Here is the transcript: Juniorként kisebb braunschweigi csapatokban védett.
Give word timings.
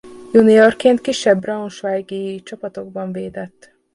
Juniorként 0.33 1.01
kisebb 1.01 1.39
braunschweigi 1.41 2.43
csapatokban 2.43 3.11
védett. 3.11 3.73